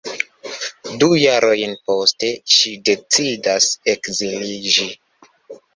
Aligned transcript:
Du 1.03 1.09
jarojn 1.23 1.75
poste 1.91 2.31
ŝi 2.57 2.75
decidas 2.91 3.71
ekziliĝi. 3.95 4.91